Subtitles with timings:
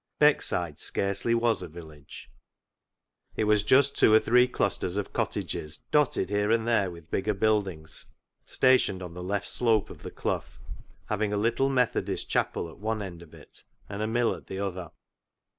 [0.19, 2.31] Beckside scarcely was a village;
[3.35, 7.35] it was just two or three clusters of cottages, dotted here and there with bigger
[7.35, 8.07] buildings
[8.43, 10.45] stationed on the left slope of the clough,
[11.09, 14.57] having a little Methodist chapel at one end of it and a mill at the
[14.57, 14.89] other.